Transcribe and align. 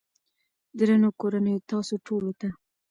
درنو 0.77 1.09
کورنيو 1.19 1.65
تاسو 1.69 1.93
ټولو 2.05 2.31
ته 2.39 2.49